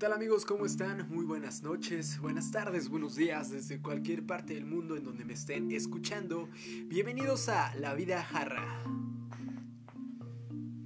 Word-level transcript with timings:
tal 0.00 0.14
amigos? 0.14 0.46
¿Cómo 0.46 0.64
están? 0.64 1.06
Muy 1.10 1.26
buenas 1.26 1.62
noches, 1.62 2.18
buenas 2.20 2.50
tardes, 2.50 2.88
buenos 2.88 3.16
días 3.16 3.50
desde 3.50 3.82
cualquier 3.82 4.24
parte 4.24 4.54
del 4.54 4.64
mundo 4.64 4.96
en 4.96 5.04
donde 5.04 5.26
me 5.26 5.34
estén 5.34 5.70
escuchando. 5.72 6.48
Bienvenidos 6.86 7.50
a 7.50 7.74
La 7.74 7.92
Vida 7.92 8.22
Jarra. 8.22 8.82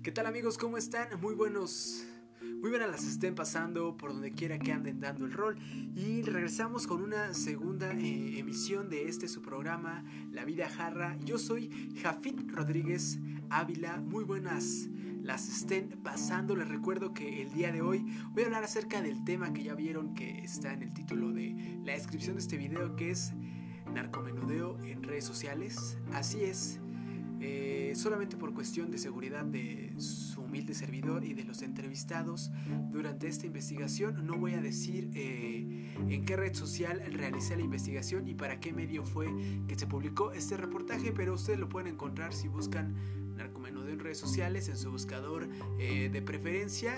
¿Qué 0.03 0.11
tal 0.11 0.27
amigos? 0.27 0.59
¿Cómo 0.59 0.79
están? 0.79 1.21
Muy 1.21 1.37
buenos... 1.37 2.05
Muy 2.65 2.71
buenas 2.71 2.91
las 2.91 3.05
estén 3.05 3.35
pasando 3.35 3.95
por 3.95 4.15
donde 4.15 4.33
quiera 4.33 4.59
que 4.59 4.73
anden 4.73 4.99
dando 4.99 5.27
el 5.27 5.35
rol 5.35 5.59
y 5.95 6.23
regresamos 6.23 6.87
con 6.87 7.03
una 7.03 7.35
segunda 7.35 7.93
eh, 7.93 8.39
emisión 8.39 8.89
de 8.89 9.07
este 9.07 9.29
su 9.29 9.43
programa 9.43 10.03
La 10.33 10.47
Vida 10.47 10.71
Jarra. 10.71 11.19
Yo 11.27 11.39
soy 11.39 11.93
Jafit 12.01 12.51
Rodríguez 12.51 13.19
Ávila. 13.51 13.99
Muy 13.99 14.25
buenas 14.25 14.89
las 15.21 15.47
estén 15.47 15.91
pasando. 16.03 16.57
Les 16.57 16.67
recuerdo 16.67 17.13
que 17.13 17.43
el 17.43 17.53
día 17.53 17.71
de 17.71 17.83
hoy 17.83 17.99
voy 18.31 18.45
a 18.45 18.47
hablar 18.47 18.65
acerca 18.65 19.03
del 19.03 19.23
tema 19.25 19.53
que 19.53 19.63
ya 19.63 19.75
vieron 19.75 20.15
que 20.15 20.39
está 20.39 20.73
en 20.73 20.85
el 20.85 20.95
título 20.95 21.33
de 21.33 21.83
la 21.85 21.93
descripción 21.93 22.37
de 22.37 22.41
este 22.41 22.57
video, 22.57 22.97
que 22.97 23.11
es 23.11 23.35
narcomenudeo 23.93 24.79
en 24.87 25.03
redes 25.03 25.27
sociales. 25.27 25.99
Así 26.15 26.45
es, 26.45 26.81
eh, 27.47 27.95
solamente 27.95 28.39
por 28.39 28.55
cuestión 28.55 28.91
de 28.91 28.97
seguridad 28.97 29.45
de 29.45 29.93
su 29.99 30.41
humilde 30.41 30.73
servidor 30.73 31.27
y 31.27 31.35
de 31.35 31.45
los 31.45 31.61
entrevistados 31.61 32.51
durante 32.91 33.29
esta 33.29 33.45
investigación, 33.45 34.27
no 34.27 34.39
voy 34.39 34.55
a 34.55 34.63
decir 34.63 35.11
eh, 35.15 35.93
en 36.09 36.25
qué 36.25 36.37
red 36.37 36.55
social 36.55 37.03
realicé 37.13 37.55
la 37.57 37.63
investigación 37.63 38.27
y 38.27 38.35
para 38.35 38.61
qué 38.61 38.73
medio 38.73 39.05
fue 39.05 39.29
que 39.69 39.79
se 39.79 39.87
publicó 39.87 40.33
este 40.33 40.57
reportaje, 40.57 41.13
pero 41.13 41.35
ustedes 41.35 41.59
lo 41.59 41.69
pueden 41.69 41.93
encontrar 41.93 42.33
si 42.33 42.49
buscan 42.49 42.95
narcomenudeo 43.37 43.93
en 43.93 43.99
redes 43.99 44.19
sociales, 44.19 44.69
en 44.71 44.79
su 44.79 44.91
buscador 44.91 45.47
eh, 45.79 46.09
de 46.09 46.23
preferencia. 46.23 46.97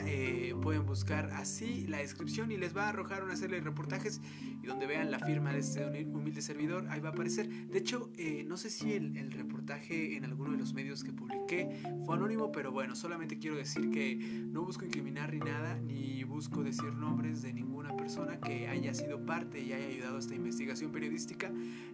Pueden 0.62 0.86
buscar 0.86 1.30
así 1.32 1.86
la 1.88 1.98
descripción 1.98 2.52
y 2.52 2.56
les 2.56 2.76
va 2.76 2.84
a 2.84 2.88
arrojar 2.90 3.24
una 3.24 3.34
serie 3.36 3.56
de 3.56 3.64
reportajes 3.64 4.20
y 4.62 4.66
donde 4.66 4.86
vean 4.86 5.10
la 5.10 5.18
firma 5.18 5.52
de 5.52 5.58
este 5.58 5.84
humilde 6.06 6.42
servidor, 6.42 6.86
ahí 6.88 7.00
va 7.00 7.10
a 7.10 7.12
aparecer. 7.12 7.48
De 7.48 7.78
hecho, 7.78 8.10
eh, 8.16 8.44
no 8.46 8.56
sé 8.56 8.70
si 8.70 8.92
el, 8.92 9.30
reportaje 9.32 10.16
en 10.16 10.24
alguno 10.24 10.52
de 10.52 10.58
los 10.58 10.72
medios 10.72 11.04
que 11.04 11.12
publiqué 11.12 11.80
fue 12.04 12.16
anónimo, 12.16 12.52
pero 12.52 12.72
bueno, 12.72 12.94
solamente 12.94 13.38
quiero 13.38 13.56
decir 13.56 13.90
que 13.90 14.16
no 14.16 14.62
busco 14.62 14.84
incriminar 14.84 15.32
ni 15.32 15.40
nada, 15.40 15.78
ni 15.80 16.24
busco 16.24 16.62
decir 16.62 16.92
nombres 16.94 17.42
de 17.42 17.52
ninguna 17.52 17.96
persona 17.96 18.38
que 18.40 18.68
haya 18.68 18.94
sido 18.94 19.24
parte 19.24 19.60
y 19.60 19.72
haya 19.72 19.86
ayudado 19.86 20.16
a 20.16 20.18
esta 20.20 20.34
investigación 20.34 20.92
periodística, 20.92 21.50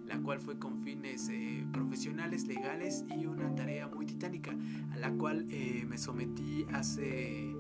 la 0.06 0.18
cual 0.18 0.40
fue 0.40 0.58
con 0.58 0.83
fines 0.83 1.30
profesionales, 1.72 2.46
legales 2.46 3.05
y 3.16 3.27
una 3.27 3.55
tarea 3.55 3.88
muy 3.88 4.06
titánica 4.06 4.55
a 4.92 4.96
la 4.96 5.10
cual 5.12 5.46
eh, 5.50 5.84
me 5.88 5.98
sometí 5.98 6.64
hace 6.72 7.55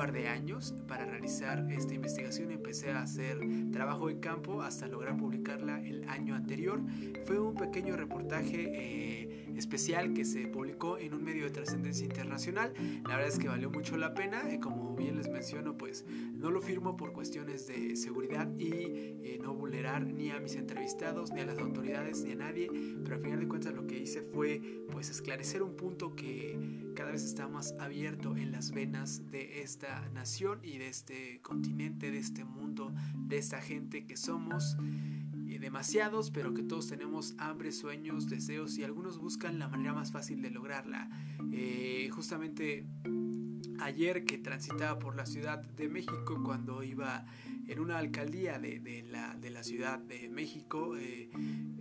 par 0.00 0.12
de 0.12 0.28
años 0.28 0.74
para 0.88 1.04
realizar 1.04 1.70
esta 1.70 1.92
investigación. 1.92 2.50
Empecé 2.50 2.90
a 2.90 3.02
hacer 3.02 3.38
trabajo 3.70 4.08
de 4.08 4.18
campo 4.18 4.62
hasta 4.62 4.86
lograr 4.86 5.14
publicarla 5.18 5.78
el 5.86 6.08
año 6.08 6.34
anterior. 6.34 6.80
Fue 7.26 7.38
un 7.38 7.54
pequeño 7.54 7.98
reportaje 7.98 8.70
eh, 8.72 9.39
especial 9.60 10.12
que 10.14 10.24
se 10.24 10.48
publicó 10.48 10.98
en 10.98 11.14
un 11.14 11.22
medio 11.22 11.44
de 11.44 11.50
trascendencia 11.50 12.04
internacional. 12.04 12.72
La 13.04 13.16
verdad 13.16 13.28
es 13.28 13.38
que 13.38 13.48
valió 13.48 13.70
mucho 13.70 13.96
la 13.96 14.14
pena. 14.14 14.52
y 14.52 14.58
como 14.58 14.96
bien 14.96 15.16
les 15.16 15.28
menciono, 15.28 15.76
pues 15.76 16.04
no 16.34 16.50
lo 16.50 16.60
firmo 16.60 16.96
por 16.96 17.12
cuestiones 17.12 17.66
de 17.66 17.94
seguridad 17.96 18.48
y 18.58 18.72
eh, 18.72 19.38
no 19.40 19.54
vulnerar 19.54 20.06
ni 20.06 20.30
a 20.30 20.40
mis 20.40 20.56
entrevistados, 20.56 21.32
ni 21.32 21.40
a 21.40 21.46
las 21.46 21.58
autoridades, 21.58 22.24
ni 22.24 22.32
a 22.32 22.36
nadie. 22.36 22.68
Pero 23.04 23.16
al 23.16 23.22
final 23.22 23.40
de 23.40 23.48
cuentas 23.48 23.74
lo 23.74 23.86
que 23.86 23.98
hice 23.98 24.22
fue 24.22 24.60
pues 24.90 25.10
esclarecer 25.10 25.62
un 25.62 25.76
punto 25.76 26.16
que 26.16 26.90
cada 26.96 27.12
vez 27.12 27.22
está 27.22 27.46
más 27.46 27.74
abierto 27.78 28.36
en 28.36 28.52
las 28.52 28.72
venas 28.72 29.30
de 29.30 29.62
esta 29.62 30.08
nación 30.10 30.60
y 30.62 30.78
de 30.78 30.88
este 30.88 31.40
continente, 31.42 32.10
de 32.10 32.18
este 32.18 32.44
mundo, 32.44 32.92
de 33.28 33.38
esta 33.38 33.60
gente 33.60 34.06
que 34.06 34.16
somos 34.16 34.76
eh, 34.82 35.19
demasiados, 35.60 36.30
pero 36.30 36.54
que 36.54 36.62
todos 36.62 36.88
tenemos 36.88 37.34
hambre, 37.38 37.70
sueños, 37.70 38.28
deseos 38.28 38.78
y 38.78 38.84
algunos 38.84 39.18
buscan 39.18 39.58
la 39.58 39.68
manera 39.68 39.92
más 39.92 40.10
fácil 40.10 40.42
de 40.42 40.50
lograrla. 40.50 41.10
Eh, 41.52 42.08
justamente 42.12 42.86
ayer 43.80 44.24
que 44.24 44.38
transitaba 44.38 44.98
por 44.98 45.16
la 45.16 45.26
Ciudad 45.26 45.62
de 45.62 45.88
México 45.88 46.40
cuando 46.42 46.82
iba 46.82 47.26
en 47.68 47.78
una 47.78 47.98
alcaldía 47.98 48.58
de, 48.58 49.04
la, 49.10 49.36
de 49.36 49.50
la, 49.50 49.62
Ciudad 49.62 49.98
de 49.98 50.28
México, 50.28 50.96
eh, 50.96 51.30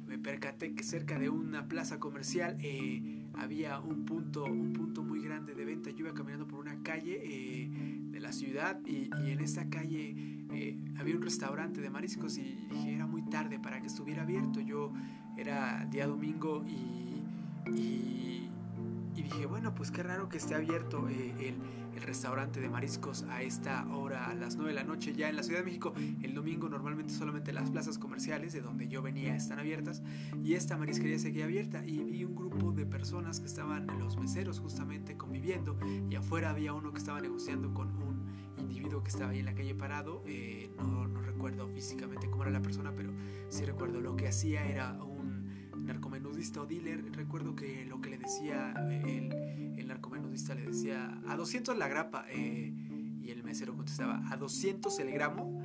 me 0.05 0.19
percaté 0.19 0.75
que 0.75 0.83
cerca 0.83 1.17
de 1.17 1.29
una 1.29 1.67
plaza 1.67 1.99
comercial 1.99 2.57
eh, 2.61 3.25
había 3.33 3.79
un 3.79 4.05
punto, 4.05 4.43
un 4.43 4.73
punto 4.73 5.03
muy 5.03 5.21
grande 5.21 5.55
de 5.55 5.65
venta. 5.65 5.89
Yo 5.89 5.99
iba 6.05 6.13
caminando 6.13 6.47
por 6.47 6.59
una 6.59 6.83
calle 6.83 7.69
de 8.11 8.19
la 8.19 8.33
ciudad 8.33 8.79
y, 8.85 9.09
y 9.23 9.31
en 9.31 9.39
esa 9.39 9.69
calle 9.69 10.38
había 10.97 11.15
un 11.15 11.21
restaurante 11.21 11.81
de 11.81 11.89
mariscos 11.89 12.37
y 12.37 12.67
dije, 12.69 12.95
era 12.95 13.07
muy 13.07 13.21
tarde 13.23 13.59
para 13.59 13.79
que 13.79 13.87
estuviera 13.87 14.23
abierto. 14.23 14.59
Yo 14.59 14.91
era 15.37 15.85
día 15.85 16.07
domingo 16.07 16.63
y, 16.65 18.49
dije, 19.13 19.45
bueno, 19.45 19.75
pues 19.75 19.91
qué 19.91 20.01
raro 20.01 20.29
que 20.29 20.37
esté 20.37 20.55
abierto 20.55 21.07
el 21.07 21.55
el 21.99 22.05
restaurante 22.05 22.61
de 22.61 22.69
mariscos 22.69 23.23
a 23.29 23.41
esta 23.41 23.85
hora, 23.93 24.29
a 24.29 24.33
las 24.33 24.55
9 24.55 24.71
de 24.71 24.75
la 24.75 24.83
noche, 24.83 25.13
ya 25.13 25.29
en 25.29 25.35
la 25.35 25.43
Ciudad 25.43 25.59
de 25.59 25.65
México. 25.65 25.93
El 26.23 26.33
domingo 26.33 26.69
normalmente 26.69 27.13
solamente 27.13 27.51
las 27.51 27.69
plazas 27.69 27.97
comerciales 27.97 28.53
de 28.53 28.61
donde 28.61 28.87
yo 28.87 29.01
venía 29.01 29.35
están 29.35 29.59
abiertas 29.59 30.01
y 30.43 30.53
esta 30.53 30.77
marisquería 30.77 31.19
seguía 31.19 31.45
abierta 31.45 31.85
y 31.85 31.99
vi 31.99 32.23
un 32.23 32.35
grupo 32.35 32.71
de 32.71 32.85
personas 32.85 33.39
que 33.39 33.47
estaban, 33.47 33.87
los 33.99 34.17
meseros 34.17 34.59
justamente 34.59 35.17
conviviendo 35.17 35.77
y 36.09 36.15
afuera 36.15 36.51
había 36.51 36.73
uno 36.73 36.91
que 36.91 36.99
estaba 36.99 37.19
negociando 37.19 37.73
con 37.73 37.89
un 38.01 38.18
individuo 38.69 39.03
que 39.03 39.09
estaba 39.09 39.31
ahí 39.31 39.39
en 39.39 39.45
la 39.45 39.55
calle 39.55 39.75
parado. 39.75 40.23
Eh, 40.25 40.69
no, 40.77 41.07
no 41.07 41.21
recuerdo 41.21 41.67
físicamente 41.67 42.29
cómo 42.29 42.43
era 42.43 42.51
la 42.51 42.61
persona, 42.61 42.93
pero 42.95 43.11
sí 43.49 43.65
recuerdo 43.65 43.99
lo 44.01 44.15
que 44.15 44.27
hacía 44.27 44.65
era 44.65 44.93
un 45.03 45.85
narcomenudista 45.85 46.61
o 46.61 46.65
dealer. 46.65 47.03
Recuerdo 47.13 47.55
que 47.55 47.85
lo 47.85 48.01
que 48.01 48.11
le 48.11 48.17
decía 48.17 48.73
el, 49.05 49.33
el 49.77 49.87
narcomenudista 49.87 50.55
le 50.55 50.67
decía 50.67 51.19
a 51.27 51.35
200 51.35 51.77
la 51.77 51.87
grapa 51.87 52.25
eh, 52.29 52.73
y 53.21 53.29
el 53.31 53.43
mesero 53.43 53.75
contestaba 53.75 54.21
a 54.29 54.37
200 54.37 54.97
el 54.99 55.11
gramo 55.11 55.61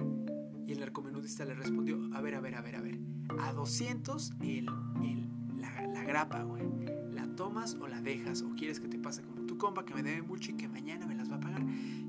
y 0.66 0.72
el 0.72 0.80
narcomenudista 0.80 1.44
le 1.44 1.54
respondió 1.54 1.98
a 2.14 2.20
ver, 2.20 2.34
a 2.34 2.40
ver, 2.40 2.54
a 2.54 2.62
ver, 2.62 2.76
a 2.76 2.80
ver, 2.80 2.98
a 3.40 3.52
200 3.52 4.32
el, 4.40 4.68
el, 5.02 5.28
la, 5.60 5.86
la 5.88 6.04
grapa, 6.04 6.42
güey. 6.42 6.64
¿La 7.12 7.26
tomas 7.36 7.74
o 7.80 7.86
la 7.86 8.00
dejas? 8.00 8.42
¿O 8.42 8.54
quieres 8.54 8.80
que 8.80 8.88
te 8.88 8.98
pase 8.98 9.22
como 9.22 9.42
tu 9.42 9.58
compa 9.58 9.84
que 9.84 9.94
me 9.94 10.02
debe 10.02 10.22
mucho 10.22 10.52
y 10.52 10.54
que 10.54 10.68
mañana 10.68 11.06
me 11.06 11.14
las 11.14 11.30
va 11.30 11.36
a 11.36 11.40
pagar? 11.40 11.64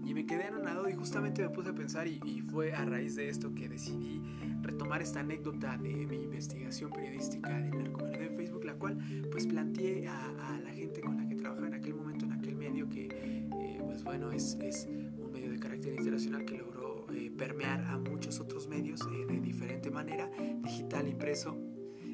Y 0.05 0.13
me 0.13 0.25
quedé 0.25 0.43
anonadado 0.43 0.87
y 0.87 0.93
justamente 0.93 1.41
me 1.41 1.49
puse 1.49 1.69
a 1.69 1.73
pensar 1.73 2.07
y, 2.07 2.41
fue 2.51 2.73
a 2.73 2.85
raíz 2.85 3.15
de 3.15 3.27
esto 3.27 3.53
que 3.55 3.67
decidí 3.67 4.21
retomar 4.61 5.01
esta 5.01 5.21
anécdota 5.21 5.77
de 5.77 6.05
mi 6.05 6.23
investigación 6.23 6.91
periodística 6.91 7.49
del 7.59 7.71
narcomenudeo 7.71 8.29
en 8.29 8.35
Facebook, 8.35 8.65
la 8.65 8.75
cual 8.75 8.97
pues 9.31 9.47
planteé 9.47 10.07
a, 10.07 10.59
la 10.63 10.71
gente 10.71 11.01
con 11.01 11.17
la 11.17 11.27
que 11.27 11.35
trabajaba 11.35 11.67
en 11.67 11.73
aquel 11.73 11.95
momento 11.95 12.25
en 12.25 12.33
aquel 12.33 12.55
medio 12.55 12.87
que 12.87 13.07
eh, 13.07 13.79
pues 13.83 14.03
bueno 14.03 14.31
es, 14.31 14.57
es, 14.61 14.87
un 15.17 15.31
medio 15.31 15.49
de 15.51 15.59
carácter 15.59 15.95
internacional 15.95 16.45
que 16.45 16.57
logró 16.57 17.07
eh, 17.11 17.31
permear 17.35 17.81
a 17.85 17.97
muchos 17.97 18.39
otros 18.39 18.67
medios 18.67 19.01
eh, 19.01 19.25
de 19.25 19.39
diferente 19.39 19.89
manera, 19.89 20.29
digital, 20.63 21.07
impreso. 21.07 21.57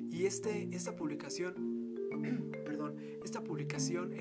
Y 0.10 0.26
este, 0.26 0.70
esta 0.72 0.96
publicación, 0.96 1.96
perdón, 2.66 2.96
esta 3.24 3.44
publicación 3.44 4.14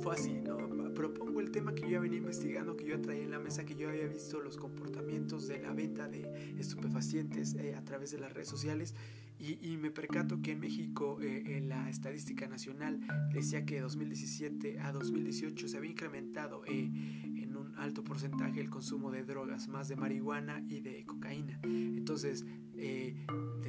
fue 0.00 0.14
así, 0.14 0.40
¿no? 0.40 0.58
propongo 0.94 1.40
el 1.40 1.52
tema 1.52 1.74
que 1.74 1.82
yo 1.82 1.88
ya 1.88 2.00
venía 2.00 2.18
investigando, 2.18 2.76
que 2.76 2.84
yo 2.84 3.00
traía 3.00 3.22
en 3.22 3.30
la 3.30 3.38
mesa, 3.38 3.64
que 3.64 3.76
yo 3.76 3.88
había 3.88 4.08
visto 4.08 4.40
los 4.40 4.56
comportamientos 4.56 5.46
de 5.46 5.60
la 5.60 5.72
venta 5.72 6.08
de 6.08 6.54
estupefacientes 6.58 7.54
eh, 7.54 7.76
a 7.76 7.84
través 7.84 8.10
de 8.10 8.18
las 8.18 8.32
redes 8.32 8.48
sociales 8.48 8.94
y, 9.38 9.58
y 9.62 9.76
me 9.76 9.90
percato 9.90 10.42
que 10.42 10.52
en 10.52 10.60
México 10.60 11.18
eh, 11.22 11.56
en 11.56 11.68
la 11.68 11.88
estadística 11.88 12.48
nacional 12.48 13.00
decía 13.32 13.64
que 13.64 13.76
de 13.76 13.80
2017 13.82 14.80
a 14.80 14.90
2018 14.92 15.68
se 15.68 15.76
había 15.76 15.90
incrementado 15.90 16.64
eh, 16.66 16.90
en 17.24 17.56
un 17.56 17.74
alto 17.76 18.02
porcentaje 18.02 18.60
el 18.60 18.68
consumo 18.68 19.12
de 19.12 19.22
drogas, 19.22 19.68
más 19.68 19.88
de 19.88 19.96
marihuana 19.96 20.64
y 20.68 20.80
de 20.80 21.04
cocaína. 21.04 21.60
Entonces, 21.62 22.44
eh, 22.76 23.14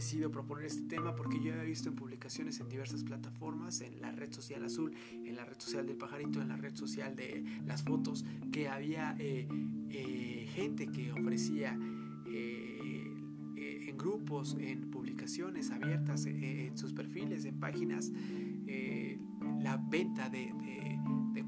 decido 0.09 0.31
proponer 0.31 0.65
este 0.65 0.81
tema 0.81 1.15
porque 1.15 1.39
yo 1.39 1.53
he 1.53 1.65
visto 1.65 1.89
en 1.89 1.95
publicaciones 1.95 2.59
en 2.59 2.67
diversas 2.67 3.03
plataformas, 3.03 3.81
en 3.81 4.01
la 4.01 4.11
red 4.11 4.33
social 4.33 4.65
azul, 4.65 4.91
en 5.11 5.35
la 5.35 5.45
red 5.45 5.59
social 5.59 5.85
del 5.85 5.97
pajarito, 5.97 6.41
en 6.41 6.47
la 6.47 6.57
red 6.57 6.73
social 6.73 7.15
de 7.15 7.43
las 7.67 7.83
fotos, 7.83 8.25
que 8.51 8.67
había 8.69 9.15
eh, 9.19 9.47
eh, 9.91 10.47
gente 10.55 10.87
que 10.87 11.11
ofrecía 11.11 11.77
en 12.25 13.97
grupos, 13.97 14.57
en 14.59 14.89
publicaciones 14.89 15.69
abiertas, 15.69 16.25
en 16.25 16.75
sus 16.75 16.91
perfiles, 16.93 17.45
en 17.45 17.59
páginas, 17.59 18.11
la 19.61 19.77
venta 19.77 20.29
de, 20.29 20.51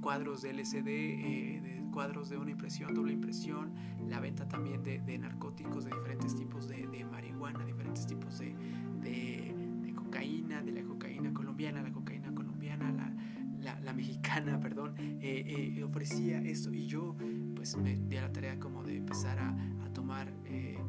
cuadros 0.02 0.44
de 0.44 0.52
LCD, 0.52 1.81
cuadros 1.92 2.30
de 2.30 2.38
una 2.38 2.52
impresión, 2.52 2.94
doble 2.94 3.14
impresión, 3.14 3.74
la 4.08 4.20
venta 4.20 4.48
también 4.48 4.84
de, 4.84 5.00
de 5.00 5.18
narcóticos, 5.18 5.86
de 5.86 5.92
diferentes 5.92 6.36
tipos 6.36 6.68
de, 6.68 6.88
de 6.88 7.06
marihuana, 7.06 7.66
diferentes 7.66 8.08
tipos 8.08 8.40
de, 8.40 8.56
de, 9.02 9.94
cocaína, 9.96 10.62
de 10.62 10.72
la 10.72 10.84
cocaína 10.84 11.34
colombiana, 11.34 11.82
la 11.82 11.92
cocaína 11.92 12.34
colombiana, 12.34 12.92
la, 13.60 13.80
la, 13.80 13.94
mexicana, 13.94 14.60
perdón, 14.62 14.96
eh, 14.98 15.76
eh, 15.78 15.84
ofrecía 15.84 16.42
esto 16.42 16.74
y 16.74 16.88
yo 16.88 17.16
pues 17.56 17.78
me 17.78 17.96
di 17.96 18.18
a 18.18 18.22
la 18.22 18.32
tarea 18.32 18.60
como 18.60 18.84
de 18.84 18.98
empezar 18.98 19.38
a, 19.40 19.56
tomar 19.94 20.34
eh, 20.46 20.80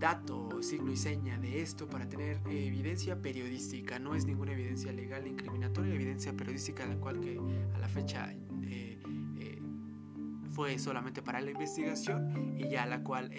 dato, 0.00 0.62
signo 0.62 0.90
y 0.90 0.96
seña 0.96 1.38
de 1.38 1.60
esto 1.60 1.88
para 1.88 2.08
tener 2.08 2.40
evidencia 2.48 3.20
periodística. 3.20 3.98
No 3.98 4.14
es 4.14 4.24
ninguna 4.24 4.52
evidencia 4.52 4.92
legal 4.92 5.26
incriminatoria, 5.26 5.94
evidencia 5.94 6.32
periodística 6.32 6.86
la 6.86 6.96
cual 6.96 7.20
que 7.20 7.38
a 7.74 7.78
la 7.78 7.88
fecha 7.88 8.32
eh, 8.32 8.38
eh, 8.62 8.98
fue 10.50 10.78
solamente 10.78 11.22
para 11.22 11.40
la 11.40 11.50
investigación 11.50 12.56
y 12.58 12.68
ya 12.68 12.86
la 12.86 13.02
cual 13.02 13.30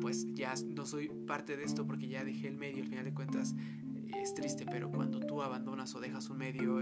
pues 0.00 0.26
ya 0.34 0.54
no 0.66 0.86
soy 0.86 1.08
parte 1.26 1.56
de 1.56 1.64
esto 1.64 1.86
porque 1.86 2.08
ya 2.08 2.24
dejé 2.24 2.48
el 2.48 2.56
medio, 2.56 2.82
al 2.82 2.88
final 2.88 3.04
de 3.04 3.14
cuentas 3.14 3.54
es 4.22 4.34
triste, 4.34 4.66
pero 4.66 4.90
cuando 4.90 5.20
tú 5.20 5.42
abandonas 5.42 5.94
o 5.94 6.00
dejas 6.00 6.28
un 6.30 6.38
medio, 6.38 6.80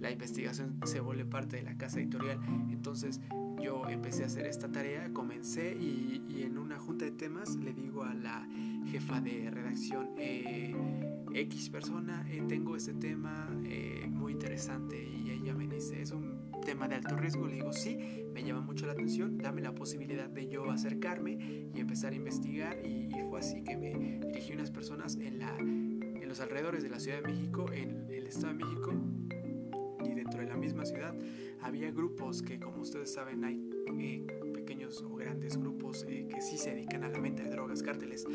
la 0.00 0.10
investigación 0.10 0.78
se 0.84 1.00
vuelve 1.00 1.24
parte 1.24 1.56
de 1.56 1.62
la 1.62 1.76
casa 1.76 2.00
editorial. 2.00 2.38
Entonces 2.70 3.20
yo 3.60 3.88
empecé 3.88 4.24
a 4.24 4.26
hacer 4.26 4.46
esta 4.46 4.70
tarea, 4.70 5.12
comencé 5.12 5.74
y, 5.74 6.22
en 6.42 6.58
una 6.58 6.78
junta 6.78 7.04
de 7.04 7.10
temas 7.10 7.56
le 7.56 7.72
digo 7.72 8.04
a 8.04 8.14
la 8.14 8.46
jefa 8.90 9.20
de 9.20 9.50
redacción, 9.50 10.10
eh, 10.18 10.74
X 11.32 11.70
persona, 11.70 12.24
eh, 12.30 12.42
tengo 12.46 12.76
este 12.76 12.94
tema 12.94 13.48
eh, 13.64 14.06
muy 14.08 14.32
interesante 14.32 15.02
y 15.02 15.30
ella 15.30 15.54
me 15.54 15.66
dice, 15.66 16.00
es 16.00 16.12
un 16.12 16.35
tema 16.64 16.88
de 16.88 16.96
alto 16.96 17.16
riesgo, 17.16 17.46
le 17.46 17.54
digo, 17.54 17.72
sí, 17.72 17.98
me 18.32 18.42
llama 18.42 18.60
mucho 18.60 18.86
la 18.86 18.92
atención, 18.92 19.38
dame 19.38 19.62
la 19.62 19.74
posibilidad 19.74 20.28
de 20.28 20.48
yo 20.48 20.70
acercarme 20.70 21.68
y 21.74 21.80
empezar 21.80 22.12
a 22.12 22.16
investigar 22.16 22.84
y, 22.84 23.08
fue 23.28 23.40
así 23.40 23.64
que 23.64 23.76
me 23.76 24.20
dirigí 24.26 24.52
a 24.52 24.54
unas 24.54 24.70
personas 24.70 25.16
en, 25.16 25.38
la, 25.40 25.56
en 25.58 26.28
los 26.28 26.40
alrededores 26.40 26.82
de 26.82 26.90
la 26.90 27.00
Ciudad 27.00 27.22
de 27.22 27.32
México, 27.32 27.66
en 27.72 28.06
el 28.10 28.26
Estado 28.26 28.54
de 28.54 28.64
México 28.64 28.92
y 30.04 30.14
dentro 30.14 30.40
de 30.40 30.46
la 30.46 30.56
misma 30.56 30.84
ciudad 30.84 31.14
había 31.62 31.90
grupos 31.90 32.42
que, 32.42 32.60
como 32.60 32.82
ustedes 32.82 33.12
saben, 33.12 33.44
hay 33.44 33.60
eh, 33.98 34.26
pequeños 34.54 35.02
o 35.02 35.16
grandes 35.16 35.56
grupos 35.56 36.04
eh, 36.08 36.28
que 36.32 36.40
sí 36.40 36.58
se 36.58 36.70
dedican 36.70 37.04
a 37.04 37.08
la 37.08 37.18
venta 37.18 37.42
de 37.42 37.50
drogas, 37.50 37.82
cárteles. 37.82 38.26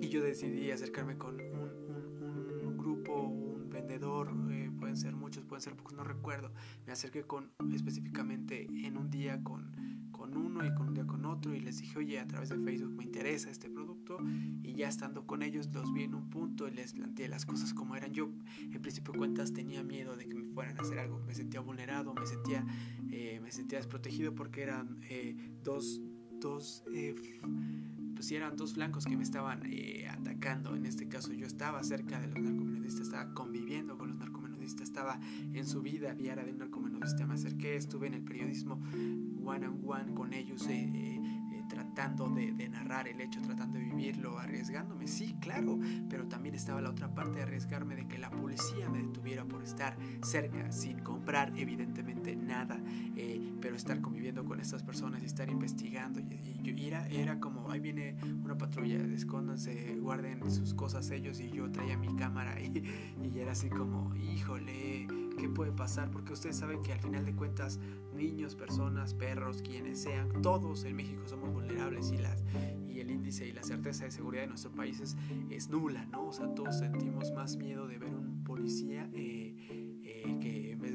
Y 0.00 0.08
yo 0.08 0.22
decidí 0.22 0.70
acercarme 0.70 1.16
con 1.16 1.40
un, 1.40 2.66
un, 2.66 2.78
grupo, 2.78 3.22
un 3.22 3.68
vendedor, 3.68 4.30
eh, 4.50 4.70
pueden 4.78 4.96
ser 4.96 5.14
muchos, 5.14 5.44
pueden 5.58 5.62
ser 5.62 5.76
pocos, 5.76 5.94
no 5.94 6.04
recuerdo. 6.04 6.52
Me 6.86 6.92
acerqué 6.92 7.24
con 7.24 7.50
específicamente 7.72 8.66
en 8.86 8.96
un 8.96 9.10
día 9.10 9.42
con 9.42 9.98
con 10.18 10.36
uno 10.36 10.66
y 10.66 10.74
con 10.74 10.88
un 10.88 10.94
día 10.94 11.06
con 11.06 11.24
otro 11.26 11.54
y 11.54 11.60
les 11.60 11.78
dije, 11.78 11.96
oye, 11.96 12.18
a 12.18 12.26
través 12.26 12.48
de 12.48 12.58
Facebook 12.58 12.90
me 12.90 13.04
interesa 13.04 13.50
este 13.50 13.70
producto 13.70 14.18
y 14.64 14.74
ya 14.74 14.88
estando 14.88 15.24
con 15.26 15.42
ellos 15.42 15.68
los 15.72 15.92
vi 15.92 16.02
en 16.02 16.14
un 16.16 16.28
punto 16.28 16.66
y 16.66 16.72
les 16.72 16.92
planteé 16.92 17.28
las 17.28 17.46
cosas 17.46 17.72
como 17.72 17.94
eran. 17.94 18.12
Yo 18.12 18.28
en 18.60 18.82
principio 18.82 19.14
cuentas 19.14 19.52
tenía 19.52 19.84
miedo 19.84 20.16
de 20.16 20.28
que 20.28 20.34
me 20.34 20.52
fueran 20.52 20.76
a 20.76 20.82
hacer 20.82 20.98
algo, 20.98 21.20
me 21.20 21.34
sentía 21.34 21.60
vulnerado, 21.60 22.14
me 22.14 22.26
sentía, 22.26 22.66
eh, 23.12 23.38
me 23.40 23.52
sentía 23.52 23.78
desprotegido 23.78 24.34
porque 24.34 24.62
eran 24.62 24.98
eh, 25.08 25.36
dos, 25.62 26.00
dos 26.40 26.82
eh, 26.92 27.14
pues 28.16 28.32
eran 28.32 28.56
dos 28.56 28.74
flancos 28.74 29.04
que 29.04 29.16
me 29.16 29.22
estaban 29.22 29.62
atacando. 30.10 30.74
En 30.74 30.84
este 30.84 31.06
caso 31.06 31.32
yo 31.32 31.46
estaba 31.46 31.84
cerca 31.84 32.18
de 32.18 32.26
los 32.26 32.40
narcomenudistas, 32.40 33.02
estaba 33.02 33.32
conviviendo 33.34 33.96
con 33.96 34.08
los 34.08 34.16
narcomenudistas, 34.16 34.37
estaba 34.76 35.18
en 35.52 35.66
su 35.66 35.82
vida 35.82 36.14
diaria 36.14 36.44
de 36.44 36.52
narcomenudista. 36.52 37.26
Me 37.26 37.34
acerqué, 37.34 37.76
estuve 37.76 38.06
en 38.06 38.14
el 38.14 38.22
periodismo 38.22 38.80
one 39.44 39.66
on 39.66 39.80
one 39.84 40.14
con 40.14 40.32
ellos, 40.32 40.66
eh, 40.68 40.90
eh, 40.94 41.37
tratando 41.98 42.28
de, 42.28 42.68
narrar 42.68 43.08
el 43.08 43.20
hecho, 43.20 43.40
tratando 43.42 43.76
de 43.76 43.86
vivirlo, 43.86 44.38
arriesgándome, 44.38 45.08
sí, 45.08 45.34
claro, 45.40 45.80
pero 46.08 46.28
también 46.28 46.54
estaba 46.54 46.80
la 46.80 46.90
otra 46.90 47.12
parte 47.12 47.38
de 47.38 47.42
arriesgarme 47.42 47.96
de 47.96 48.06
que 48.06 48.18
la 48.18 48.30
policía 48.30 48.88
me 48.88 49.02
detuviera 49.02 49.44
por 49.44 49.64
estar 49.64 49.96
cerca, 50.22 50.70
sin 50.70 51.00
comprar 51.00 51.52
evidentemente 51.56 52.36
nada, 52.36 52.80
pero 53.60 53.74
estar 53.74 54.00
conviviendo 54.00 54.44
con 54.44 54.60
estas 54.60 54.84
personas 54.84 55.24
y 55.24 55.26
estar 55.26 55.50
investigando. 55.50 56.20
Era, 56.64 57.08
era 57.08 57.40
como, 57.40 57.68
ahí 57.68 57.80
viene 57.80 58.14
una 58.44 58.56
patrulla, 58.56 58.98
escóndanse, 59.12 59.96
guarden 59.98 60.48
sus 60.52 60.74
cosas 60.74 61.10
ellos 61.10 61.40
y 61.40 61.50
yo 61.50 61.68
traía 61.72 61.98
mi 61.98 62.14
cámara 62.14 62.60
y, 62.60 62.84
y 63.24 63.40
era 63.40 63.52
así 63.52 63.70
como, 63.70 64.14
híjole 64.14 65.27
qué 65.38 65.48
puede 65.48 65.72
pasar, 65.72 66.10
porque 66.10 66.34
ustedes 66.34 66.56
saben 66.56 66.82
que 66.82 66.92
al 66.92 67.00
final 67.00 67.24
de 67.24 67.34
cuentas, 67.34 67.78
niños, 68.12 68.54
personas, 68.54 69.14
perros, 69.14 69.62
quienes 69.62 70.02
sean, 70.02 70.42
todos 70.42 70.84
en 70.84 70.96
México 70.96 71.22
somos 71.26 71.52
vulnerables 71.52 72.10
y, 72.10 72.18
las, 72.18 72.44
y 72.88 73.00
el 73.00 73.10
índice 73.10 73.46
y 73.46 73.52
la 73.52 73.62
certeza 73.62 74.04
de 74.04 74.10
seguridad 74.10 74.42
de 74.42 74.48
nuestro 74.48 74.72
país 74.72 75.00
es, 75.48 75.70
nula, 75.70 76.04
¿no? 76.06 76.28
O 76.28 76.32
sea, 76.32 76.52
todos 76.54 76.78
sentimos 76.78 77.32
más 77.32 77.56
miedo 77.56 77.86
de 77.86 77.98
ver 77.98 78.14
un 78.14 78.42
policía 78.44 79.08
eh, 79.14 79.27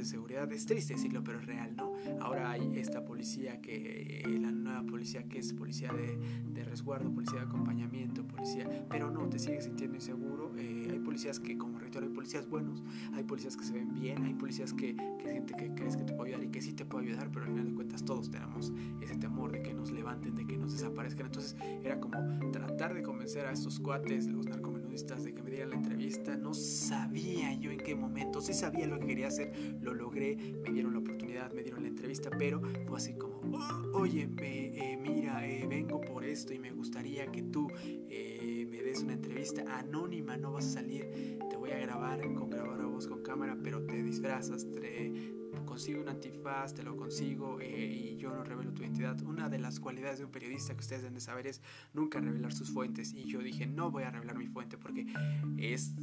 de 0.04 0.10
seguridad 0.10 0.52
es 0.52 0.66
triste 0.66 0.94
decirlo, 0.94 1.24
pero 1.24 1.40
es 1.40 1.46
real, 1.46 1.76
¿no? 1.76 1.94
Ahora 2.20 2.52
hay 2.52 2.78
esta 2.78 3.04
policía 3.04 3.62
que, 3.62 4.22
eh, 4.22 4.40
la 4.40 4.52
nueva 4.52 4.84
policía 4.84 5.24
que 5.24 5.40
es 5.40 5.54
policía 5.54 5.92
de, 5.94 6.18
de, 6.54 6.64
resguardo, 6.64 7.12
policía 7.12 7.40
de 7.40 7.46
acompañamiento, 7.46 8.26
policía, 8.28 8.86
pero 8.90 9.10
no, 9.10 9.28
te 9.30 9.40
sigues 9.40 9.66
sintiendo 9.66 9.96
inseguro. 9.96 10.52
hay 10.58 11.00
policías 11.00 11.40
que 11.40 11.58
como 11.58 11.80
hay 12.02 12.10
policías 12.10 12.48
buenos, 12.48 12.84
hay 13.14 13.24
policías 13.24 13.56
que 13.56 13.64
se 13.64 13.74
ven 13.74 13.94
bien, 13.94 14.24
hay 14.24 14.34
policías 14.34 14.74
que, 14.74 14.96
que 14.96 15.30
gente 15.30 15.54
que 15.54 15.74
crees 15.76 15.96
que 15.96 16.04
te 16.04 16.14
puede 16.14 16.32
ayudar 16.32 16.48
y 16.48 16.52
que 16.52 16.62
sí 16.62 16.74
te 16.74 16.86
puede 16.86 17.08
ayudar, 17.08 17.30
pero 17.32 17.46
al 17.46 17.52
final 17.52 17.68
de 17.68 17.74
cuentas 17.74 18.04
todos 18.04 18.32
tenemos 18.32 18.74
ese 19.02 19.16
temor 19.16 19.52
de 19.52 19.62
que 19.62 19.74
nos 19.74 19.92
levanten, 19.92 20.36
de 20.36 20.46
que 20.46 20.58
nos 20.58 20.74
desaparezcan. 20.74 21.28
Entonces 21.28 21.56
era 21.84 22.00
como 22.00 22.52
tratar 22.52 22.94
de 22.94 23.04
convencer 23.04 23.46
a 23.46 23.52
estos 23.52 23.80
cuates, 23.80 24.28
los 24.28 24.46
de 24.94 25.34
que 25.34 25.42
me 25.42 25.50
dieran 25.50 25.72
la 25.72 25.76
entrevista. 25.78 26.38
No 26.38 26.54
sabía 26.54 27.54
yo 27.56 27.72
en 27.72 27.80
qué 27.80 27.96
momento, 27.96 28.42
sí 28.42 28.54
sabía 28.54 28.86
lo 28.86 29.00
que 29.00 29.08
quería 29.08 29.28
hacer, 29.28 29.52
lo 29.82 29.94
logré, 29.94 30.36
me 30.36 30.72
dieron 30.72 30.94
la 30.94 31.00
oportunidad, 31.00 31.52
me 31.52 31.64
dieron 31.64 31.82
la 31.82 31.90
entrevista, 31.90 32.30
pero 32.38 32.62
fue 32.88 32.98
así 32.98 33.14
como, 33.14 33.42
oh, 33.58 33.98
oye, 34.00 34.30
eh, 34.42 34.98
mira, 35.02 35.48
eh, 35.48 35.66
vengo 35.68 36.00
por 36.00 36.24
esto 36.24 36.54
y 36.54 36.60
me 36.60 36.72
gustaría 36.72 37.26
que 37.32 37.42
tú 37.42 37.68
eh, 38.08 38.68
me 38.70 38.84
des 38.84 39.02
una 39.02 39.14
entrevista 39.14 39.64
anónima, 39.80 40.38
no 40.38 40.52
vas 40.52 40.68
a 40.68 40.72
salir 40.74 41.40
voy 41.64 41.72
a 41.72 41.78
grabar 41.78 42.20
con 42.34 42.50
grabar 42.50 42.82
a 42.82 42.86
voz 42.88 43.08
con 43.08 43.24
cámara, 43.24 43.58
pero 43.64 43.86
te 43.86 44.04
disfrazas, 44.04 44.70
te 44.70 45.24
consigo 45.66 46.02
un 46.02 46.10
antifaz, 46.10 46.74
te 46.74 46.84
lo 46.84 46.96
consigo 46.96 47.60
eh, 47.62 48.12
y 48.14 48.18
yo 48.18 48.34
no 48.34 48.44
revelo 48.44 48.74
tu 48.74 48.82
identidad. 48.82 49.22
Una 49.22 49.50
de 49.50 49.60
las 49.60 49.80
cualidades 49.80 50.20
de 50.20 50.26
un 50.26 50.32
periodista 50.32 50.74
que 50.74 50.82
ustedes 50.82 51.02
deben 51.02 51.16
de 51.16 51.22
saber 51.22 51.48
es 51.48 51.62
nunca 51.94 52.20
revelar 52.20 52.54
sus 52.54 52.72
fuentes 52.72 53.14
y 53.14 53.26
yo 53.26 53.40
dije 53.40 53.66
no 53.66 53.92
voy 53.92 54.04
a 54.04 54.12
revelar 54.12 54.38
mi 54.38 54.48
fuente 54.48 54.78
porque 54.78 55.06
es 55.58 55.96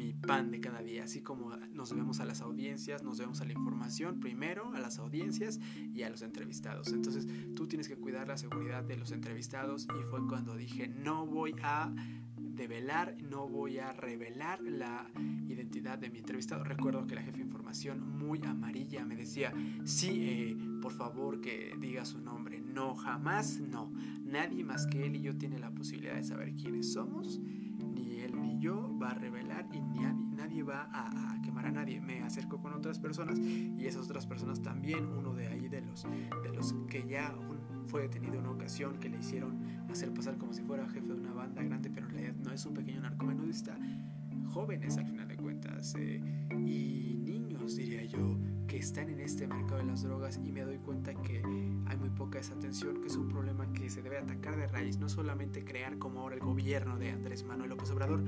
mi 0.00 0.14
pan 0.14 0.50
de 0.50 0.60
cada 0.60 0.80
día, 0.80 1.04
así 1.04 1.20
como 1.20 1.54
nos 1.74 1.90
debemos 1.90 2.20
a 2.20 2.24
las 2.24 2.40
audiencias, 2.40 3.02
nos 3.02 3.18
debemos 3.18 3.42
a 3.42 3.44
la 3.44 3.52
información 3.52 4.18
primero, 4.18 4.72
a 4.72 4.80
las 4.80 4.98
audiencias 4.98 5.60
y 5.94 6.02
a 6.04 6.08
los 6.08 6.22
entrevistados. 6.22 6.88
Entonces 6.88 7.26
tú 7.54 7.68
tienes 7.68 7.86
que 7.86 7.96
cuidar 7.96 8.26
la 8.26 8.38
seguridad 8.38 8.82
de 8.82 8.96
los 8.96 9.12
entrevistados 9.12 9.84
y 9.84 10.02
fue 10.10 10.26
cuando 10.26 10.56
dije 10.56 10.88
no 10.88 11.26
voy 11.26 11.54
a 11.62 11.92
develar, 12.60 13.16
no 13.22 13.48
voy 13.48 13.78
a 13.78 13.94
revelar 13.94 14.60
la 14.60 15.10
identidad 15.48 15.98
de 15.98 16.10
mi 16.10 16.18
entrevistado. 16.18 16.62
Recuerdo 16.62 17.06
que 17.06 17.14
la 17.14 17.22
jefa 17.22 17.38
de 17.38 17.44
información 17.44 18.18
muy 18.18 18.38
amarilla 18.44 19.02
me 19.06 19.16
decía, 19.16 19.50
sí, 19.84 20.10
eh, 20.20 20.56
por 20.82 20.92
favor 20.92 21.40
que 21.40 21.74
diga 21.80 22.04
su 22.04 22.18
nombre. 22.18 22.60
No, 22.60 22.94
jamás 22.94 23.60
no. 23.60 23.90
Nadie 24.24 24.62
más 24.62 24.86
que 24.86 25.06
él 25.06 25.16
y 25.16 25.22
yo 25.22 25.38
tiene 25.38 25.58
la 25.58 25.70
posibilidad 25.70 26.16
de 26.16 26.22
saber 26.22 26.54
quiénes 26.54 26.92
somos. 26.92 27.38
Ni 27.38 28.20
él 28.20 28.38
ni 28.38 28.60
yo 28.60 28.94
va 29.02 29.12
a 29.12 29.14
revelar 29.14 29.66
y 29.72 29.80
nadie, 29.80 30.12
nadie 30.36 30.62
va 30.62 30.90
a, 30.92 31.40
quemar 31.40 31.64
a 31.64 31.70
nadie. 31.70 31.98
Me 32.02 32.20
acerco 32.20 32.60
con 32.60 32.74
otras 32.74 32.98
personas 32.98 33.38
y 33.38 33.86
esas 33.86 34.04
otras 34.04 34.26
personas 34.26 34.60
también, 34.60 35.06
uno 35.06 35.32
de 35.32 35.48
ahí 35.48 35.66
de 35.68 35.80
los, 35.80 36.06
de 36.42 36.52
los 36.52 36.74
que 36.90 37.08
ya 37.08 37.34
fue 37.90 38.02
detenido 38.02 38.34
en 38.34 38.40
una 38.40 38.52
ocasión 38.52 38.96
que 39.00 39.08
le 39.08 39.18
hicieron 39.18 39.58
hacer 39.90 40.14
pasar 40.14 40.38
como 40.38 40.52
si 40.52 40.62
fuera 40.62 40.88
jefe 40.88 41.08
de 41.08 41.14
una 41.14 41.32
banda 41.32 41.60
grande, 41.62 41.90
pero 41.90 42.06
en 42.06 42.12
realidad 42.12 42.34
no 42.44 42.52
es 42.52 42.64
un 42.64 42.74
pequeño 42.74 43.00
narcomenudista. 43.00 43.76
Jóvenes 44.46 44.96
al 44.96 45.06
final 45.06 45.26
de 45.26 45.36
cuentas 45.36 45.94
eh, 45.98 46.20
y 46.52 47.18
niños, 47.20 47.76
diría 47.76 48.04
yo, 48.04 48.38
que 48.68 48.78
están 48.78 49.10
en 49.10 49.20
este 49.20 49.48
mercado 49.48 49.78
de 49.78 49.86
las 49.86 50.02
drogas 50.02 50.40
y 50.44 50.52
me 50.52 50.62
doy 50.62 50.78
cuenta 50.78 51.14
que 51.14 51.42
hay 51.90 51.96
muy 51.96 52.10
poca 52.10 52.38
esa 52.38 52.54
atención, 52.54 53.00
que 53.00 53.08
es 53.08 53.16
un 53.16 53.28
problema 53.28 53.66
que 53.72 53.90
se 53.90 54.00
debe 54.00 54.18
atacar 54.18 54.56
de 54.56 54.68
raíz, 54.68 54.98
no 54.98 55.08
solamente 55.08 55.64
crear 55.64 55.98
como 55.98 56.20
ahora 56.20 56.36
el 56.36 56.40
gobierno 56.40 56.96
de 56.96 57.10
Andrés 57.10 57.42
Manuel 57.42 57.70
López 57.70 57.90
Obrador 57.90 58.22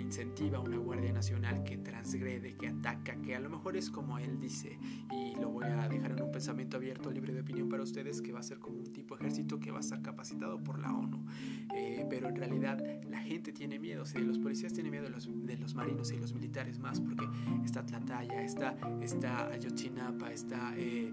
incentiva 0.00 0.58
una 0.58 0.78
Guardia 0.78 1.12
Nacional 1.12 1.62
que 1.62 1.76
transgrede, 1.78 2.56
que 2.56 2.66
ataca, 2.66 3.14
que 3.22 3.36
a 3.36 3.40
lo 3.40 3.50
mejor 3.50 3.76
es 3.76 3.88
como 3.88 4.18
él 4.18 4.40
dice, 4.40 4.80
y 5.12 5.36
lo 5.36 5.48
voy 5.50 5.64
a 5.64 5.88
dejar 5.88 6.10
en 6.10 6.22
un 6.24 6.32
pensamiento 6.32 6.76
abierto, 6.76 7.12
libre 7.12 7.32
de 7.32 7.42
opinión 7.42 7.68
para 7.68 7.84
ustedes, 7.84 8.20
que 8.20 8.32
va 8.32 8.40
a 8.40 8.42
ser 8.42 8.58
como 8.58 8.80
un 8.80 8.92
tipo 8.92 9.16
de 9.16 9.20
ejército 9.20 9.60
que 9.60 9.70
va 9.70 9.76
a 9.76 9.80
estar 9.80 10.02
capacitado 10.02 10.58
por 10.58 10.80
la 10.80 10.92
ONU. 10.92 11.24
Eh, 11.72 12.04
pero 12.10 12.28
en 12.28 12.34
realidad 12.34 12.82
la 13.08 13.20
gente 13.20 13.52
tiene 13.52 13.78
miedo, 13.78 14.04
si 14.06 14.18
los 14.18 14.40
policías 14.40 14.72
tienen 14.72 14.90
miedo 14.90 15.04
de 15.04 15.10
los, 15.10 15.28
de 15.32 15.56
los 15.56 15.76
marinos 15.76 16.10
y 16.10 16.18
los 16.18 16.34
militares 16.34 16.80
más, 16.80 17.00
porque 17.00 17.26
está 17.64 17.86
Tlataya, 17.86 18.42
está, 18.42 18.76
está 19.00 19.46
Ayotzinapa, 19.52 20.32
está... 20.32 20.74
Eh, 20.76 21.12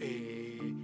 eh, 0.00 0.74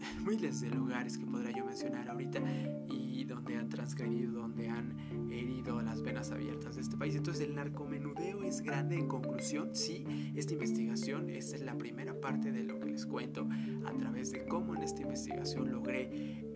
miles 0.26 0.60
de 0.60 0.70
lugares 0.70 1.18
que 1.18 1.26
podría 1.26 1.56
yo 1.56 1.64
mencionar 1.64 2.08
ahorita 2.08 2.40
y 2.88 3.24
donde 3.24 3.56
han 3.56 3.68
transgredido, 3.68 4.40
donde 4.40 4.68
han 4.68 4.96
herido 5.30 5.80
las 5.82 6.02
venas 6.02 6.30
abiertas 6.30 6.76
de 6.76 6.82
este 6.82 6.96
país. 6.96 7.14
Entonces 7.14 7.46
el 7.46 7.54
narcomenudeo 7.54 8.42
es 8.42 8.60
grande 8.60 8.96
en 8.96 9.08
conclusión, 9.08 9.74
sí, 9.74 10.04
esta 10.34 10.54
investigación, 10.54 11.28
esta 11.30 11.56
es 11.56 11.62
la 11.62 11.76
primera 11.76 12.18
parte 12.20 12.52
de 12.52 12.64
lo 12.64 12.78
que 12.80 12.86
les 12.90 13.06
cuento 13.06 13.48
a 13.84 13.92
través 13.92 14.32
de 14.32 14.46
cómo 14.46 14.74
en 14.74 14.82
esta 14.82 15.02
investigación 15.02 15.70
logré 15.70 16.47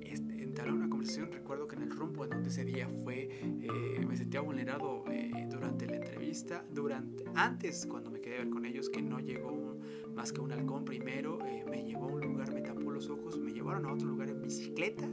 entabló 0.52 0.74
una 0.74 0.88
conversación. 0.90 1.32
Recuerdo 1.32 1.66
que 1.66 1.76
en 1.76 1.82
el 1.82 1.90
rumbo 1.90 2.24
en 2.24 2.30
donde 2.30 2.50
ese 2.50 2.64
día 2.66 2.86
fue, 3.02 3.30
eh, 3.42 4.04
me 4.06 4.16
sentía 4.18 4.42
vulnerado 4.42 5.02
eh, 5.10 5.30
durante 5.50 5.86
la 5.86 5.96
entrevista, 5.96 6.62
durante, 6.70 7.24
antes 7.34 7.86
cuando 7.86 8.10
me 8.10 8.20
quedé 8.20 8.36
a 8.36 8.38
ver 8.40 8.50
con 8.50 8.66
ellos, 8.66 8.90
que 8.90 9.00
no 9.00 9.18
llegó 9.18 9.78
más 10.14 10.30
que 10.30 10.42
un 10.42 10.52
halcón 10.52 10.84
primero, 10.84 11.38
me 11.70 11.82
llevó 11.84 12.10
a 12.10 12.12
un 12.12 12.20
lugar, 12.20 12.52
me 12.52 12.60
tapó 12.60 12.90
los 12.90 13.08
ojos, 13.08 13.38
me 13.38 13.50
llevaron 13.52 13.86
a 13.86 13.94
otro 13.94 14.08
lugar 14.08 14.28
en 14.28 14.42
bicicleta 14.42 15.08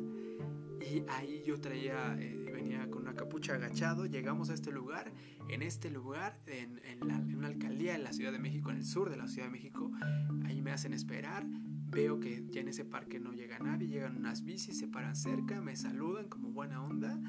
y 0.82 1.04
ahí 1.08 1.42
yo 1.46 1.58
traía, 1.62 2.18
venía 2.52 2.90
con 2.90 3.04
una 3.04 3.14
capucha 3.16 3.54
agachado, 3.54 4.08
llegamos 4.08 4.50
a 4.50 4.56
este 4.56 4.74
lugar, 4.74 5.14
en 5.48 5.62
este 5.62 5.90
lugar, 5.90 6.38
en, 6.48 6.82
en 6.84 7.36
una 7.38 7.48
alcaldía 7.48 7.96
en 7.96 8.04
la 8.04 8.12
Ciudad 8.12 8.34
de 8.34 8.40
México, 8.40 8.72
en 8.72 8.78
el 8.78 8.86
sur 8.86 9.10
de 9.10 9.16
la 9.16 9.30
Ciudad 9.30 9.48
de 9.48 9.54
México, 9.54 9.90
ahí 10.44 10.62
me 10.62 10.72
hacen 10.72 10.92
esperar, 10.94 11.46
Veo 11.92 12.20
que 12.20 12.46
ya 12.52 12.62
en 12.62 12.68
ese 12.68 12.86
parque 12.86 13.20
no 13.20 13.34
llega 13.34 13.58
nadie, 13.60 13.88
llegan 13.88 14.18
unas 14.18 14.44
bicis, 14.44 14.78
se 14.78 14.88
paran 14.88 15.16
cerca, 15.16 15.62
me 15.62 15.76
saludan 15.76 16.28
como 16.28 16.52
buena 16.52 16.84
onda. 16.84 17.20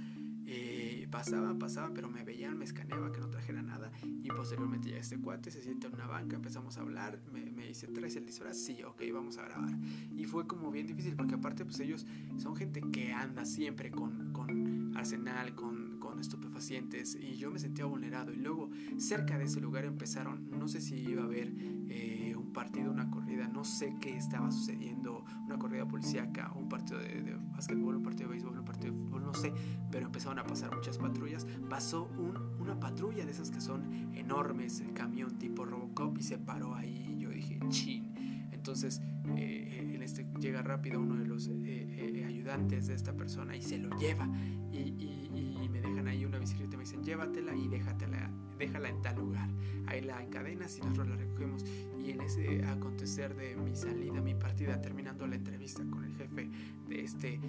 Eh, 0.53 1.07
pasaban, 1.11 1.59
pasaban, 1.59 1.95
pero 1.95 2.09
me 2.09 2.25
veían, 2.25 2.59
me 2.59 2.65
escaneaba 2.65 3.13
que 3.13 3.21
no 3.21 3.31
trajera 3.31 3.63
nada. 3.63 3.93
Y 4.03 4.29
posteriormente 4.29 4.91
ya 4.91 4.97
este 4.97 5.19
cuate 5.19 5.51
se 5.51 5.63
siente 5.63 5.87
en 5.87 5.95
una 5.95 6.07
banca, 6.07 6.37
empezamos 6.37 6.77
a 6.77 6.81
hablar, 6.81 7.21
me, 7.33 7.51
me 7.53 7.69
dice, 7.69 7.87
¿traes 7.87 8.17
el 8.17 8.27
disfraz? 8.27 8.57
Sí, 8.59 8.83
ok, 8.83 9.01
vamos 9.13 9.39
a 9.39 9.45
grabar. 9.45 9.79
Y 10.17 10.25
fue 10.25 10.47
como 10.47 10.71
bien 10.71 10.87
difícil 10.87 11.15
porque 11.15 11.35
aparte 11.35 11.65
pues 11.65 11.79
ellos 11.81 12.05
son 12.37 12.57
gente 12.57 12.83
que 12.93 13.13
anda 13.13 13.45
siempre 13.45 13.91
con, 13.91 14.33
con 14.33 14.97
arsenal, 14.97 15.55
con, 15.55 15.80
con 16.11 16.21
estupefacientes 16.21 17.15
y 17.15 17.37
yo 17.37 17.51
me 17.51 17.59
sentía 17.59 17.85
vulnerado. 17.85 18.33
Y 18.33 18.37
luego 18.37 18.71
cerca 18.99 19.39
de 19.39 19.45
ese 19.45 19.61
lugar 19.61 19.85
empezaron, 19.85 20.51
no 20.51 20.69
sé 20.69 20.81
si 20.81 20.97
iba 20.97 21.23
a 21.23 21.27
haber... 21.27 21.53
Eh, 21.89 22.21
partido, 22.53 22.91
una 22.91 23.11
corrida, 23.11 23.49
no 23.49 23.65
sé 23.65 23.95
qué 24.01 24.17
estaba 24.17 24.51
sucediendo, 24.51 25.25
una 25.47 25.59
corrida 25.59 25.87
policíaca, 25.87 26.53
un 26.55 26.69
partido 26.69 26.99
de, 26.99 27.23
de 27.23 27.37
básquetbol, 27.53 27.97
un 27.97 28.03
partido 28.03 28.29
de 28.29 28.35
béisbol, 28.35 28.59
un 28.59 28.65
partido 28.65 28.93
de 28.93 28.99
fútbol, 28.99 29.25
no 29.25 29.35
sé, 29.35 29.53
pero 29.91 30.07
empezaron 30.07 30.39
a 30.39 30.45
pasar 30.45 30.75
muchas 30.75 30.99
patrullas. 30.99 31.47
Pasó 31.69 32.11
un, 32.19 32.37
una 32.61 32.79
patrulla 32.79 33.25
de 33.25 33.31
esas 33.31 33.51
que 33.51 33.61
son 33.61 34.15
enormes, 34.15 34.81
el 34.81 34.93
camión 34.93 35.39
tipo 35.39 35.65
Robocop, 35.65 36.19
y 36.19 36.23
se 36.23 36.39
paró 36.39 36.75
ahí. 36.75 37.15
Y 37.17 37.19
yo 37.19 37.31
dije, 37.31 37.61
chin. 37.69 38.13
Entonces, 38.53 39.01
eh, 39.37 39.93
en 39.95 40.03
este 40.03 40.27
llega 40.41 40.63
rápido 40.63 41.01
uno 41.01 41.17
de 41.17 41.27
los 41.27 41.49
eh, 41.49 41.53
eh, 41.65 42.25
ayudantes 42.27 42.87
de 42.87 42.95
esta 42.95 43.17
persona 43.17 43.57
y 43.57 43.63
se 43.63 43.79
lo 43.79 43.97
lleva. 43.99 44.29
Y, 44.73 45.69
me 45.71 45.81
dejan 45.81 46.09
ahí 46.09 46.25
una 46.25 46.39
bicicleta 46.39 46.75
y 46.75 46.79
me 46.79 46.85
dicen, 46.85 47.05
llévatela 47.05 47.55
y 47.55 47.69
déjatela 47.69 48.31
déjala 48.61 48.89
en 48.91 49.03
tal 49.03 49.17
lugar. 49.17 49.49
Ahí 49.87 50.03
la 50.03 50.23
encadenas 50.23 50.77
y 50.79 50.83
nosotros 50.83 51.09
la 51.09 51.17
recogemos. 51.17 51.65
Y 51.99 52.11
en 52.11 52.21
ese 52.21 52.65
acontecer 52.65 53.35
de 53.35 53.57
mi 53.57 53.75
salida, 53.75 54.21
mi 54.21 54.35
partida, 54.35 54.81
terminando 54.81 55.27
la 55.27 55.37
entrevista 55.37 55.83
con 55.91 56.05
el 56.05 56.15
jefe 56.15 56.51
de 56.89 57.01
este 57.01 57.41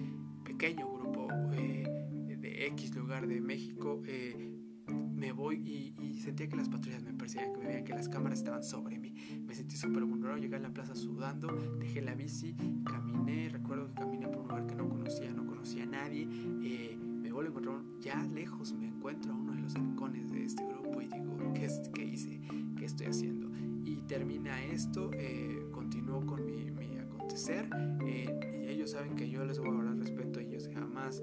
pequeño 0.44 0.92
grupo 0.92 1.28
eh, 1.54 2.38
de 2.40 2.66
X 2.68 2.96
lugar 2.96 3.28
de 3.28 3.42
México, 3.42 4.02
me 5.22 5.32
voy 5.32 5.58
y, 5.58 6.16
sentía 6.16 6.50
que 6.50 6.56
las 6.56 6.68
patrullas 6.68 7.04
me 7.04 7.14
perseguían, 7.14 7.54
que 7.54 7.60
me 7.60 7.68
veían 7.68 7.84
que 7.84 7.94
las 7.94 8.10
cámaras 8.10 8.40
estaban 8.40 8.64
sobre 8.64 8.98
mí. 8.98 9.14
Me 9.46 9.54
sentí 9.54 9.76
súper 9.76 10.04
vulnerado, 10.04 10.38
llegué 10.40 10.56
a 10.56 10.60
la 10.60 10.74
plaza 10.74 10.96
sudando, 10.96 11.48
dejé 11.78 12.02
la 12.02 12.16
bici, 12.16 12.56
caminé, 12.84 13.50
recuerdo 13.50 13.88
que 13.88 13.94
caminé 13.94 14.28
por 14.28 14.40
un 14.40 14.48
lugar 14.48 14.66
que 14.66 14.74
no 14.74 14.90
conocía, 14.90 15.32
no 15.32 15.46
conocía 15.46 15.84
a 15.84 15.86
nadie. 15.86 16.28
Eh, 16.64 16.98
me 16.98 17.32
vuelvo 17.32 17.50
a 17.50 17.62
encontrar, 17.62 18.00
ya 18.00 18.24
lejos 18.34 18.74
me 18.74 18.88
encuentro 18.88 19.32
a 19.32 19.36
uno 19.36 19.54
de 19.54 19.62
los 19.62 19.76
halcones 19.76 20.32
de 20.32 20.44
este 20.44 20.66
grupo 20.66 21.02
y 21.02 21.08
digo, 21.08 21.54
¿qué, 21.54 21.70
qué 21.94 22.04
hice? 22.04 22.42
¿Qué 22.76 22.86
estoy 22.86 23.06
haciendo? 23.06 23.48
Y 23.86 24.02
termina 24.08 24.64
esto, 24.64 25.12
eh, 25.14 25.68
continúo 25.72 26.26
con 26.26 26.44
mi, 26.46 26.72
mi 26.72 26.98
acontecer 26.98 27.70
eh, 28.08 28.64
y 28.64 28.70
ellos 28.70 28.92
saben 28.92 29.16
que 29.16 29.30
yo 29.30 29.46
les 29.46 29.60
voy 29.60 29.70
a 29.70 29.72
hablar 29.72 29.98
respeto 29.98 30.40
ellos, 30.40 30.68
jamás 30.74 31.22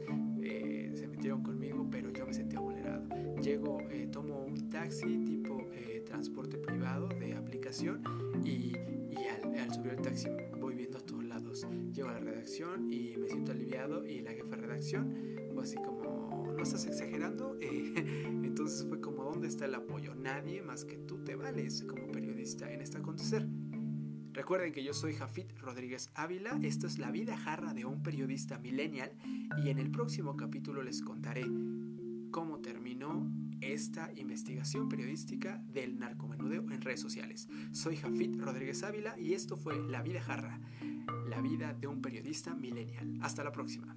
Llego, 3.49 3.81
eh, 3.91 4.07
tomo 4.13 4.45
un 4.45 4.69
taxi 4.69 5.25
tipo 5.25 5.71
transporte 6.05 6.59
privado 6.59 7.09
de 7.09 7.33
aplicación 7.35 8.03
y, 8.45 8.77
y 9.11 9.27
al, 9.27 9.59
al 9.59 9.73
subir 9.73 9.93
el 9.93 10.03
taxi 10.03 10.29
voy 10.61 10.75
viendo 10.75 10.99
a 10.99 11.01
todos 11.01 11.25
lados. 11.25 11.67
Llego 11.95 12.11
a 12.11 12.13
la 12.13 12.21
redacción 12.21 12.93
y 12.93 13.17
me 13.17 13.27
siento 13.27 13.53
aliviado 13.53 14.05
y 14.05 14.21
la 14.21 14.33
jefa 14.33 14.57
de 14.57 14.57
redacción 14.57 15.15
fue 15.55 15.63
así 15.63 15.77
como, 15.77 16.53
¿no 16.55 16.63
estás 16.63 16.85
exagerando? 16.85 17.57
entonces 17.63 18.87
fue 18.87 19.01
como, 19.01 19.25
¿dónde 19.25 19.49
está 19.49 19.65
el 19.65 19.77
apoyo? 19.77 20.15
Nadie 20.15 20.61
más 20.61 20.85
que 20.85 20.99
tú 20.99 21.25
te 21.25 21.35
vales 21.35 21.85
como 21.85 22.07
periodista 22.09 22.71
en 22.71 22.83
este 22.83 22.99
acontecer. 22.99 23.49
Recuerden 24.35 24.73
que 24.73 24.85
yo 24.85 24.93
soy 24.93 25.15
Jafit 25.15 25.59
Rodríguez 25.59 26.11
Ávila, 26.15 26.59
esto 26.63 26.87
es 26.87 26.99
la 26.99 27.11
vida 27.11 27.35
jarra 27.39 27.73
de 27.73 27.87
un 27.87 28.03
periodista 28.03 28.59
millennial 28.59 29.11
y 29.65 29.71
en 29.71 29.79
el 29.79 29.91
próximo 29.91 30.37
capítulo 30.37 30.83
les 30.83 31.01
contaré 31.01 31.47
cómo 32.31 32.61
terminó 32.61 33.31
esta 33.61 34.11
investigación 34.15 34.89
periodística 34.89 35.63
del 35.67 35.99
narcomenudeo 35.99 36.63
en 36.71 36.81
redes 36.81 37.01
sociales. 37.01 37.49
Soy 37.73 37.97
Jafit 37.97 38.37
Rodríguez 38.41 38.83
Ávila 38.83 39.19
y 39.19 39.35
esto 39.35 39.57
fue 39.57 39.79
La 39.89 40.03
vida 40.03 40.21
jarra, 40.21 40.61
la 41.29 41.41
vida 41.41 41.75
de 41.75 41.87
un 41.87 42.01
periodista 42.01 42.55
millennial. 42.55 43.19
Hasta 43.21 43.45
la 43.45 43.53
próxima. 43.53 43.97